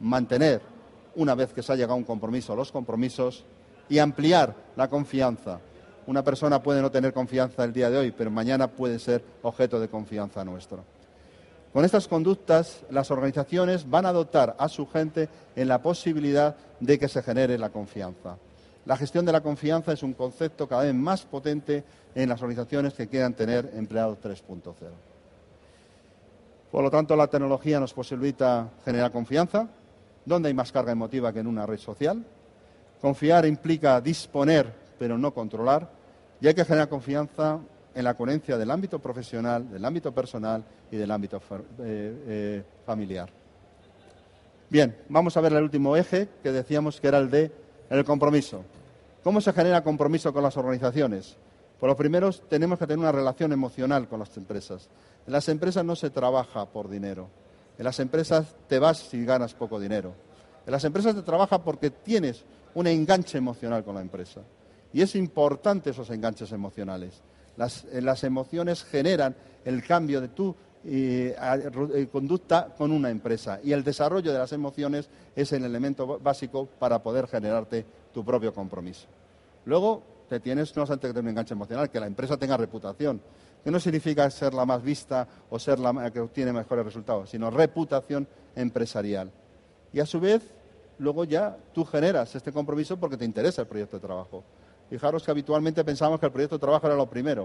[0.00, 0.62] mantener,
[1.14, 3.44] una vez que se ha llegado a un compromiso, los compromisos,
[3.88, 5.60] y ampliar la confianza
[6.06, 9.78] una persona puede no tener confianza el día de hoy, pero mañana puede ser objeto
[9.80, 10.84] de confianza nuestro.
[11.72, 16.98] Con estas conductas, las organizaciones van a dotar a su gente en la posibilidad de
[16.98, 18.36] que se genere la confianza.
[18.86, 21.84] La gestión de la confianza es un concepto cada vez más potente
[22.14, 24.74] en las organizaciones que quieran tener empleados 3.0.
[26.72, 29.68] Por lo tanto, la tecnología nos posibilita generar confianza.
[30.24, 32.24] ¿Dónde hay más carga emotiva que en una red social?
[33.00, 35.88] Confiar implica disponer, pero no controlar
[36.42, 37.58] y hay que generar confianza
[37.94, 41.40] en la coherencia del ámbito profesional, del ámbito personal y del ámbito
[41.78, 43.30] eh, eh, familiar.
[44.68, 47.50] Bien, vamos a ver el último eje que decíamos que era el de
[47.88, 48.62] el compromiso.
[49.24, 51.38] ¿Cómo se genera compromiso con las organizaciones?
[51.80, 54.90] Por lo primero, tenemos que tener una relación emocional con las empresas.
[55.26, 57.30] En las empresas no se trabaja por dinero.
[57.78, 60.12] En las empresas te vas si ganas poco dinero.
[60.66, 64.42] En las empresas se trabaja porque tienes un enganche emocional con la empresa.
[64.92, 67.22] Y es importante esos enganches emocionales.
[67.56, 73.60] Las, eh, emociones generan el cambio de tu eh, eh, conducta con una empresa.
[73.62, 78.52] Y el desarrollo de las emociones es el elemento básico para poder generarte tu propio
[78.52, 79.06] compromiso.
[79.66, 83.20] Luego, te tienes no solamente que tener un enganche emocional, que la empresa tenga reputación,
[83.62, 87.50] que no significa ser la más vista o ser la que obtiene mejores resultados, sino
[87.50, 88.26] reputación
[88.56, 89.30] empresarial.
[89.92, 90.42] Y a su vez,
[90.98, 94.44] luego ya tú generas este compromiso porque te interesa el proyecto de trabajo.
[94.90, 97.44] Fijaros que habitualmente pensamos que el proyecto de trabajo era lo primero.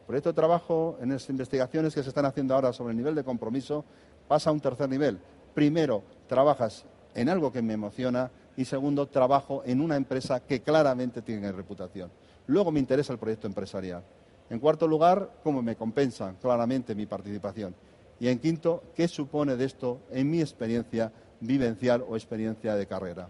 [0.00, 3.14] El proyecto de trabajo, en las investigaciones que se están haciendo ahora sobre el nivel
[3.14, 3.84] de compromiso,
[4.26, 5.18] pasa a un tercer nivel.
[5.54, 11.20] Primero, trabajas en algo que me emociona y segundo, trabajo en una empresa que claramente
[11.20, 12.10] tiene reputación.
[12.46, 14.02] Luego me interesa el proyecto empresarial.
[14.48, 17.74] En cuarto lugar, cómo me compensa claramente mi participación.
[18.18, 23.28] Y en quinto, qué supone de esto en mi experiencia vivencial o experiencia de carrera.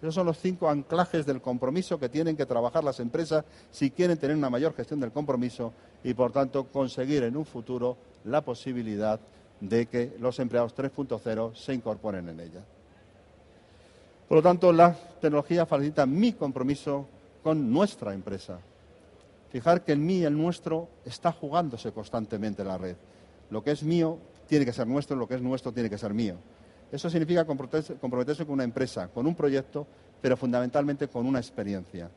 [0.00, 4.18] Esos son los cinco anclajes del compromiso que tienen que trabajar las empresas si quieren
[4.18, 9.18] tener una mayor gestión del compromiso y, por tanto, conseguir en un futuro la posibilidad
[9.60, 12.60] de que los empleados 3.0 se incorporen en ella.
[14.28, 17.06] Por lo tanto, la tecnología facilita mi compromiso
[17.42, 18.58] con nuestra empresa.
[19.50, 22.96] Fijar que el mí y el nuestro está jugándose constantemente en la red.
[23.50, 26.12] Lo que es mío tiene que ser nuestro, lo que es nuestro tiene que ser
[26.12, 26.36] mío.
[26.94, 29.84] Eso significa comprometerse, con una empresa, con un proyecto,
[30.22, 32.08] pero fundamentalmente con una experiencia.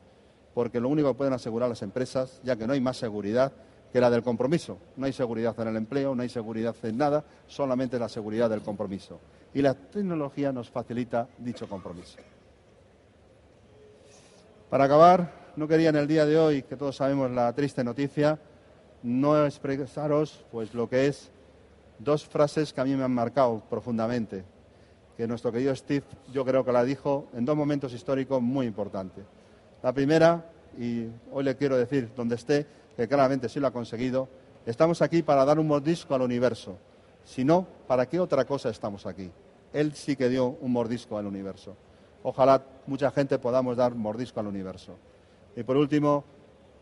[0.54, 3.52] Porque lo único que pueden asegurar las empresas, ya que no hay más seguridad
[3.92, 4.78] que la del compromiso.
[4.96, 8.62] No hay seguridad en el empleo, no hay seguridad en nada, solamente la seguridad del
[8.62, 9.20] compromiso.
[9.52, 12.20] Y la tecnología nos facilita dicho compromiso.
[14.70, 18.38] Para acabar, no quería en el día de hoy, que todos sabemos la triste noticia,
[19.02, 21.32] no expresaros pues lo que es
[21.98, 24.46] dos frases que a mí me han marcado profundamente
[25.18, 29.26] que nuestro querido Steve yo creo que la dijo en dos momentos históricos muy importantes.
[29.82, 30.46] La primera,
[30.78, 34.30] y hoy le quiero decir donde esté, que claramente sí lo ha conseguido,
[34.68, 36.78] estamos aquí para dar un mordisco al universo.
[37.26, 39.32] Si no, ¿para qué otra cosa estamos aquí?
[39.74, 41.76] Él sí que dio un mordisco al universo.
[42.22, 44.98] Ojalá mucha gente podamos dar mordisco al universo.
[45.56, 46.24] Y por último,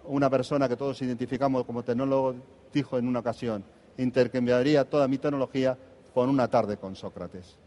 [0.04, 2.36] una persona que todos identificamos como tecnólogo
[2.74, 3.64] dijo en una ocasión,
[3.98, 5.78] intercambiaría toda mi tecnología
[6.14, 7.65] con una tarde con Sócrates.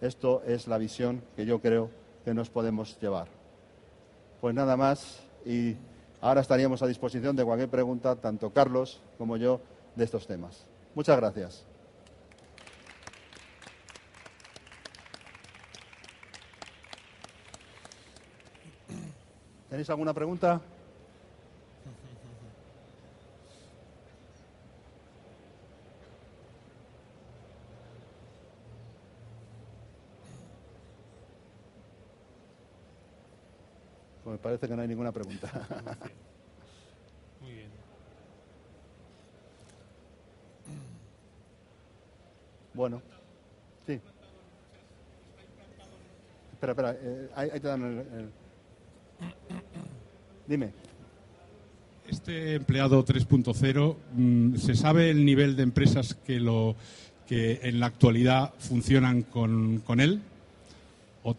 [0.00, 1.90] Esto es la visión que yo creo
[2.24, 3.28] que nos podemos llevar.
[4.40, 5.76] Pues nada más y
[6.20, 9.60] ahora estaríamos a disposición de cualquier pregunta, tanto Carlos como yo,
[9.94, 10.66] de estos temas.
[10.94, 11.64] Muchas gracias.
[19.68, 20.60] ¿Tenéis alguna pregunta?
[34.44, 35.50] Parece que no hay ninguna pregunta.
[37.40, 37.68] Muy bien.
[42.74, 43.00] Bueno,
[43.86, 43.98] sí.
[46.52, 48.30] Espera, espera, eh, ahí, te dan el,
[50.46, 50.72] Dime.
[52.06, 56.76] Este empleado 3.0, mm, ¿se sabe el nivel de empresas que, lo,
[57.26, 60.20] que en la actualidad funcionan con, con él?
[61.22, 61.34] ¿O,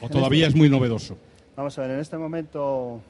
[0.00, 1.18] o todavía es muy novedoso?
[1.56, 3.00] Vamos a ver, en este momento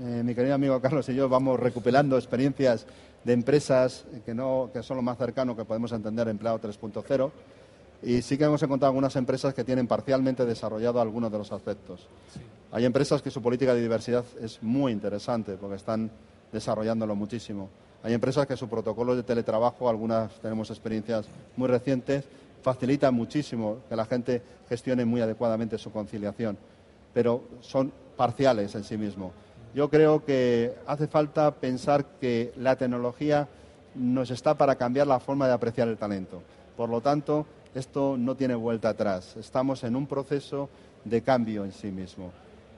[0.00, 2.86] eh, mi querido amigo Carlos y yo vamos recuperando experiencias
[3.24, 7.30] de empresas que, no, que son lo más cercano que podemos entender empleado 3.0
[8.02, 12.08] y sí que hemos encontrado algunas empresas que tienen parcialmente desarrollado algunos de los aspectos.
[12.72, 16.10] Hay empresas que su política de diversidad es muy interesante porque están
[16.52, 17.68] desarrollándolo muchísimo.
[18.02, 22.24] Hay empresas que su protocolo de teletrabajo, algunas tenemos experiencias muy recientes,
[22.62, 26.56] facilita muchísimo que la gente gestione muy adecuadamente su conciliación
[27.12, 29.32] pero son parciales en sí mismo.
[29.74, 33.48] Yo creo que hace falta pensar que la tecnología
[33.94, 36.42] nos está para cambiar la forma de apreciar el talento.
[36.76, 39.36] Por lo tanto, esto no tiene vuelta atrás.
[39.36, 40.68] Estamos en un proceso
[41.04, 42.32] de cambio en sí mismo.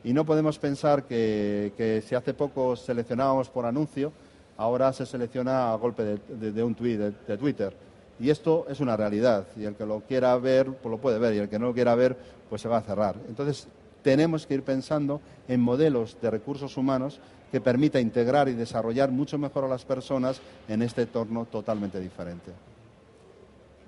[0.04, 4.12] Y no podemos pensar que, si hace poco seleccionábamos por anuncio,
[4.56, 7.74] ahora se selecciona a golpe de, un tweet, de, de, Twitter.
[8.20, 9.46] Y esto es una realidad.
[9.56, 11.34] Y el que lo quiera ver, pues lo puede ver.
[11.34, 12.16] Y el que no lo quiera ver,
[12.50, 13.16] pues se va a cerrar.
[13.28, 13.68] Entonces,
[14.02, 19.38] tenemos que ir pensando en modelos de recursos humanos que permita integrar y desarrollar mucho
[19.38, 22.50] mejor a las personas en este entorno totalmente diferente.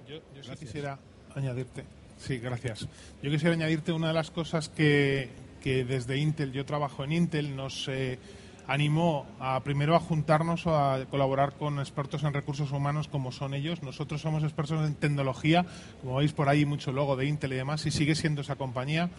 [0.07, 0.21] Yo,
[0.59, 0.99] quisiera
[1.35, 1.85] añadirte,
[2.19, 2.87] sí, gracias.
[3.23, 5.31] Yo quisiera añadirte una de las cosas que,
[5.63, 8.19] que desde Intel, yo trabajo en Intel, nos eh,
[8.67, 13.55] animó a primero a juntarnos o a colaborar con expertos en recursos humanos como son
[13.55, 13.83] ellos.
[13.83, 15.65] Nosotros somos expertos en tecnología,
[16.03, 19.11] como veis por ahí mucho logo de Intel y demás, y sigue siendo esa compañía.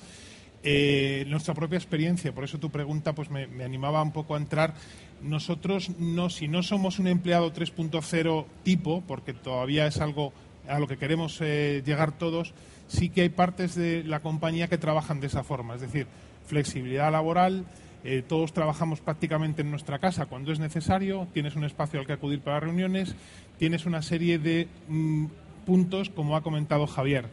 [0.68, 4.74] Eh, nuestra propia experiencia, por eso tu pregunta pues me, animaba un poco a entrar.
[5.22, 10.34] Nosotros, no, si no somos un empleado 3.0 tipo, porque todavía es algo
[10.68, 12.56] a lo que queremos eh, llegar todos,
[12.88, 16.08] sí que hay partes de la compañía que trabajan de esa forma, es decir,
[16.48, 17.66] flexibilidad laboral,
[18.04, 22.14] eh, todos trabajamos prácticamente en nuestra casa cuando es necesario, tienes un espacio al que
[22.14, 23.16] acudir para reuniones,
[23.60, 25.26] tienes una serie de mm,
[25.66, 27.26] puntos, como ha comentado Javier.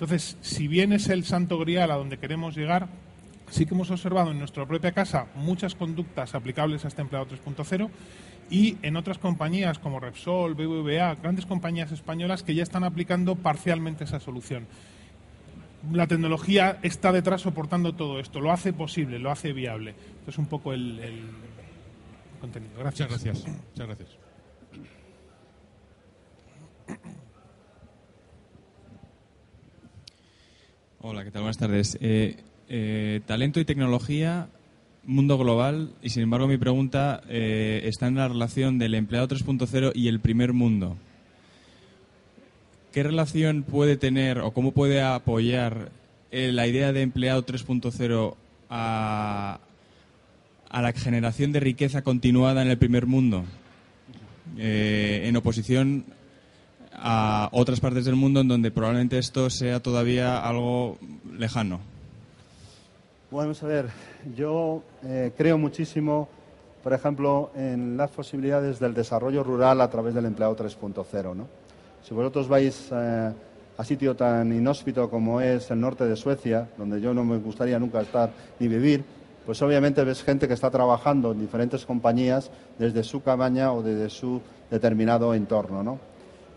[0.00, 2.88] Entonces, si bien es el santo grial a donde queremos llegar,
[3.50, 7.90] sí que hemos observado en nuestra propia casa muchas conductas aplicables a este empleado 3.0
[8.48, 14.04] y en otras compañías como Repsol, BBVA, grandes compañías españolas que ya están aplicando parcialmente
[14.04, 14.66] esa solución
[15.92, 19.90] la tecnología está detrás soportando todo esto, lo hace posible, lo hace viable.
[19.90, 21.00] Esto es un poco el,
[22.40, 22.78] contenido.
[22.78, 23.10] Gracias.
[23.10, 23.56] Muchas gracias.
[23.72, 24.18] Muchas gracias.
[31.02, 31.40] Hola, ¿qué tal?
[31.40, 31.96] Buenas tardes.
[32.02, 32.36] Eh,
[32.68, 34.48] eh, talento y tecnología,
[35.06, 39.92] mundo global, y sin embargo mi pregunta eh, está en la relación del empleado 3.0
[39.94, 40.98] y el primer mundo.
[42.92, 45.90] ¿Qué relación puede tener o cómo puede apoyar
[46.30, 48.34] la idea de empleado 3.0
[48.68, 49.58] a,
[50.70, 53.46] la generación de riqueza continuada en el primer mundo?
[54.58, 56.04] En oposición
[57.02, 60.98] a otras partes del mundo en donde probablemente esto sea todavía algo
[61.36, 61.80] lejano.
[63.30, 63.86] Vamos a ver,
[64.36, 66.28] yo eh, creo muchísimo,
[66.82, 71.46] por ejemplo, en las posibilidades del desarrollo rural a través del empleado 3.0, ¿no?
[72.02, 73.32] Si vosotros vais eh,
[73.76, 77.78] a sitio tan inhóspito como es el norte de Suecia, donde yo no me gustaría
[77.78, 79.04] nunca estar ni vivir,
[79.46, 84.10] pues obviamente ves gente que está trabajando en diferentes compañías desde su cabaña o desde
[84.10, 85.82] su determinado entorno.
[85.82, 85.98] ¿no?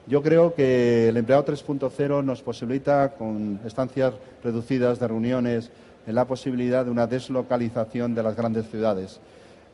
[0.05, 4.13] Yo creo que el empleado 3.0 nos posibilita, con estancias
[4.43, 5.71] reducidas de reuniones,
[6.05, 9.21] la posibilidad de una deslocalización de las grandes ciudades.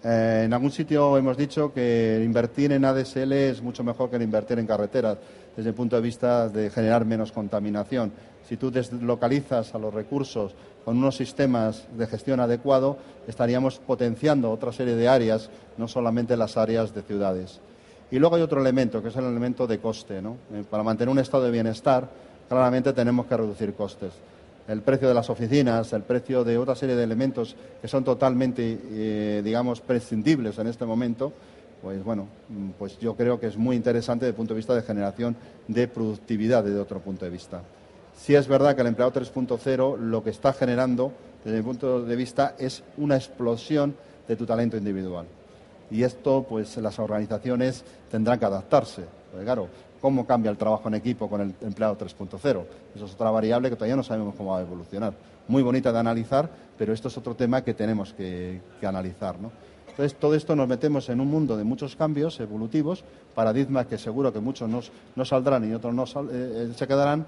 [0.03, 4.59] Eh, en algún sitio hemos dicho que invertir en ADSL es mucho mejor que invertir
[4.59, 5.17] en carreteras
[5.57, 8.11] desde el punto de vista de generar menos contaminación.
[8.47, 10.53] Si tú deslocalizas a los recursos
[10.85, 16.55] con unos sistemas de gestión adecuado, estaríamos potenciando otra serie de áreas, no solamente las
[16.55, 17.59] áreas de ciudades.
[18.11, 20.17] Y luego hay otro elemento, que es el elemento de coste.
[20.17, 22.09] Eh, para mantener un estado de bienestar,
[22.47, 24.13] claramente tenemos que reducir costes.
[24.67, 28.79] El precio de las oficinas, el precio de otra serie de elementos que son totalmente,
[28.91, 31.33] eh, digamos, prescindibles en este momento,
[31.81, 34.75] pues bueno, mm, pues yo creo que es muy interesante desde el punto de vista
[34.75, 35.35] de generación
[35.67, 37.61] de productividad desde otro punto de vista.
[38.15, 42.15] Sí es verdad que el empleado 3.0 lo que está generando desde mi punto de
[42.15, 43.95] vista es una explosión
[44.27, 45.25] de tu talento individual.
[45.91, 49.05] Y esto, pues las organizaciones tendrán que adaptarse.
[49.43, 49.67] Claro,
[50.01, 52.63] ¿cómo cambia el trabajo en equipo con el empleado 3.0?
[52.95, 55.13] Eso es otra variable que todavía no sabemos cómo va a evolucionar.
[55.47, 59.39] Muy bonita de analizar, pero esto es otro tema que tenemos que, que analizar.
[59.39, 59.51] ¿no?
[59.99, 63.03] Entonces, todo esto nos metemos en un mundo de muchos cambios evolutivos,
[63.35, 67.25] paradigmas que seguro que muchos no, saldrán y otros no eh, eh, se quedarán,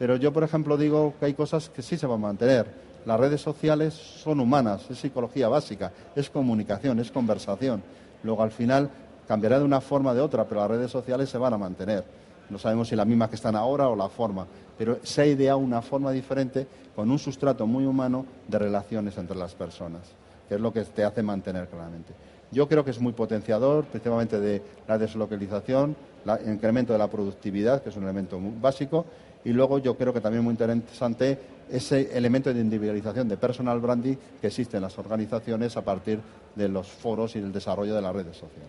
[0.00, 2.87] pero yo, por ejemplo, digo que hay cosas que sí se van a mantener.
[3.08, 7.82] Las redes sociales son humanas, es psicología básica, es comunicación, es conversación.
[8.22, 8.90] Luego, al final,
[9.26, 12.04] cambiará de una forma o de otra, pero las redes sociales se van a mantener.
[12.50, 15.56] No sabemos si la misma que están ahora o la forma, pero se ha ideado
[15.56, 20.02] una forma diferente con un sustrato muy humano de relaciones entre las personas
[20.48, 22.14] que es lo que te hace mantener claramente.
[22.50, 25.94] Yo creo que es muy potenciador, principalmente de la deslocalización,
[26.24, 29.04] el incremento de la productividad, que es un elemento básico,
[29.44, 31.38] y luego yo creo que también muy interesante
[31.70, 36.20] ese elemento de individualización de personal branding que existe en las organizaciones a partir
[36.54, 38.68] de los foros y del desarrollo de las redes sociales.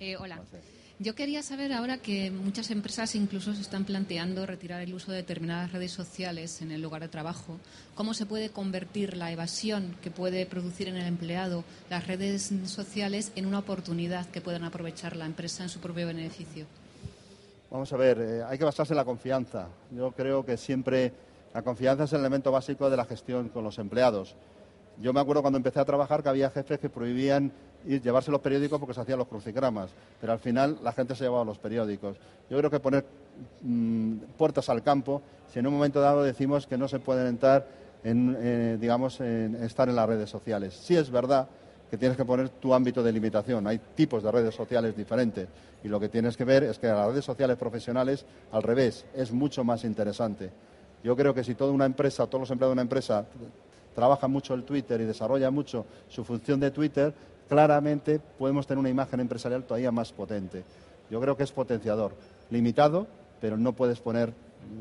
[0.00, 0.40] Eh, hola.
[1.00, 5.18] Yo quería saber ahora que muchas empresas incluso se están planteando retirar el uso de
[5.18, 7.60] determinadas redes sociales en el lugar de trabajo.
[7.94, 13.30] ¿Cómo se puede convertir la evasión que puede producir en el empleado las redes sociales
[13.36, 16.66] en una oportunidad que puedan aprovechar la empresa en su propio beneficio?
[17.70, 19.68] Vamos a ver, eh, hay que basarse en la confianza.
[19.90, 21.12] Yo creo que siempre
[21.52, 24.36] la confianza es el elemento básico de la gestión con los empleados.
[25.00, 27.52] Yo me acuerdo cuando empecé a trabajar que había jefes que prohibían
[27.84, 29.90] y llevarse los periódicos porque se hacían los crucigramas,
[30.20, 32.16] pero al final la gente se llevaba los periódicos.
[32.48, 33.04] Yo creo que poner
[33.62, 35.20] mm, puertas al campo,
[35.52, 37.66] si en un momento dado decimos que no se pueden entrar
[38.02, 40.74] en, eh, digamos, en estar en las redes sociales.
[40.74, 41.48] Sí es verdad
[41.90, 43.66] que tienes que poner tu ámbito de limitación.
[43.66, 45.48] Hay tipos de redes sociales diferentes
[45.82, 49.32] y lo que tienes que ver es que las redes sociales profesionales, al revés, es
[49.32, 50.50] mucho más interesante
[51.04, 53.24] Yo creo que si toda una empresa, todos los empleados de una empresa
[53.94, 57.12] trabajan mucho el Twitter y desarrollan mucho su función de Twitter,
[57.48, 60.64] claramente podemos tener una imagen empresarial todavía más potente.
[61.10, 62.12] Yo creo que es potenciador,
[62.50, 63.06] limitado,
[63.40, 64.32] pero no puedes poner,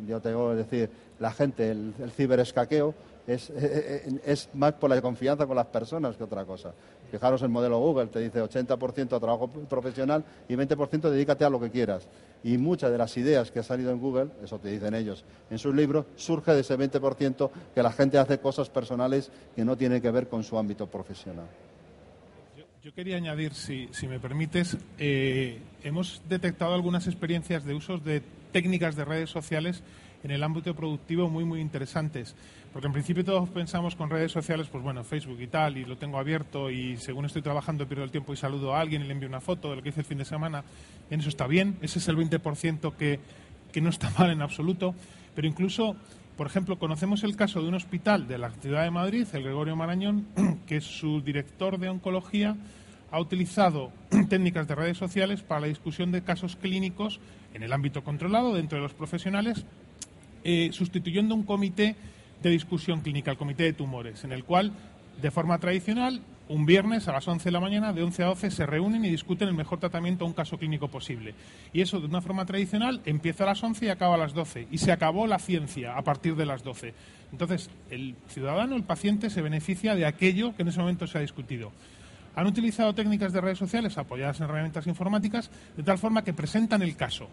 [0.07, 0.89] yo tengo que decir,
[1.19, 2.93] la gente, el, ciberescaqueo
[3.25, 3.49] es,
[4.25, 6.73] es, más por la confianza con las personas que otra cosa.
[7.11, 11.59] Fijaros el modelo Google, te dice 80% a trabajo profesional y 20% dedícate a lo
[11.59, 12.07] que quieras.
[12.43, 15.57] Y muchas de las ideas que han salido en Google, eso te dicen ellos en
[15.57, 20.01] sus libros, surge de ese 20% que la gente hace cosas personales que no tienen
[20.01, 21.47] que ver con su ámbito profesional.
[22.83, 28.21] Yo, quería añadir, si, si me permites, eh, hemos detectado algunas experiencias de usos de
[28.53, 29.83] técnicas de redes sociales
[30.27, 32.35] en el ámbito productivo muy, muy interesantes.
[32.73, 35.97] Porque en principio todos pensamos con redes sociales, pues bueno, Facebook y tal, y lo
[35.97, 39.13] tengo abierto y según estoy trabajando pierdo el tiempo y saludo a alguien y le
[39.13, 40.65] envío una foto de lo que hice el fin de semana.
[41.09, 43.21] En eso está bien, ese es el 20% que,
[43.71, 44.93] que no está mal en absoluto.
[45.33, 45.95] Pero incluso,
[46.35, 49.77] por ejemplo, conocemos el caso de un hospital de la ciudad de Madrid, el Gregorio
[49.77, 50.27] Marañón,
[50.67, 52.57] que su director de oncología
[53.11, 53.93] ha utilizado
[54.29, 57.21] técnicas de redes sociales para la discusión de casos clínicos
[57.53, 59.65] en el ámbito controlado dentro de los profesionales,
[60.49, 61.97] eh, sustituyendo un comité
[62.41, 64.71] de discusión clínica, el comité de tumores, en el cual,
[65.21, 68.51] de forma tradicional, un viernes a las 11 de la mañana, de 11 a 12,
[68.51, 71.35] se reúnen y discuten el mejor tratamiento a un caso clínico posible.
[71.73, 74.69] Y eso, de una forma tradicional, empieza a las 11 y acaba a las 12.
[74.71, 76.93] Y se acabó la ciencia a partir de las 12.
[77.33, 81.21] Entonces, el ciudadano, el paciente, se beneficia de aquello que en ese momento se ha
[81.21, 81.73] discutido.
[82.37, 86.83] Han utilizado técnicas de redes sociales apoyadas en herramientas informáticas de tal forma que presentan
[86.83, 87.27] el caso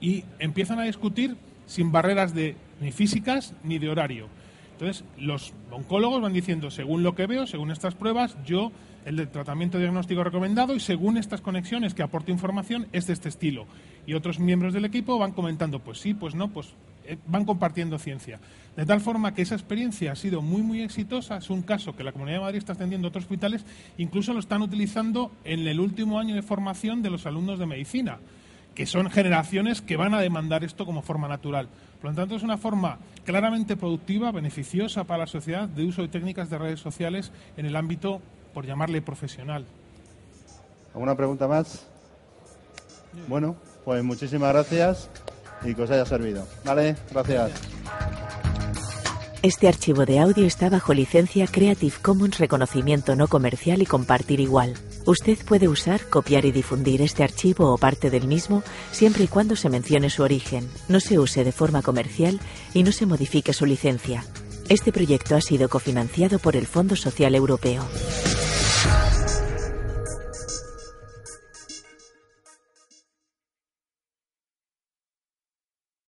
[0.00, 1.36] y empiezan a discutir
[1.68, 4.26] sin barreras de ni físicas ni de horario.
[4.72, 8.72] Entonces, los oncólogos van diciendo, según lo que veo, según estas pruebas, yo
[9.04, 13.66] el tratamiento diagnóstico recomendado y según estas conexiones que aporto información es de este estilo.
[14.06, 16.74] Y otros miembros del equipo van comentando, pues sí, pues no, pues
[17.06, 18.38] eh, van compartiendo ciencia.
[18.76, 21.38] De tal forma que esa experiencia ha sido muy, muy exitosa.
[21.38, 23.64] Es un caso que la Comunidad de Madrid está extendiendo a otros hospitales.
[23.96, 28.18] Incluso lo están utilizando en el último año de formación de los alumnos de medicina,
[28.78, 31.68] que son generaciones que van a demandar esto como forma natural.
[32.00, 36.06] Por lo tanto, es una forma claramente productiva, beneficiosa para la sociedad de uso de
[36.06, 38.22] técnicas de redes sociales en el ámbito,
[38.54, 39.66] por llamarle profesional.
[40.94, 41.88] ¿Alguna pregunta más?
[43.26, 45.10] Bueno, pues muchísimas gracias
[45.64, 46.46] y que os haya servido.
[46.64, 47.50] Vale, gracias.
[49.42, 54.74] Este archivo de audio está bajo licencia Creative Commons Reconocimiento No Comercial y Compartir Igual.
[55.06, 59.56] Usted puede usar, copiar y difundir este archivo o parte del mismo siempre y cuando
[59.56, 62.40] se mencione su origen, no se use de forma comercial
[62.74, 64.24] y no se modifique su licencia.
[64.68, 67.82] Este proyecto ha sido cofinanciado por el Fondo Social Europeo.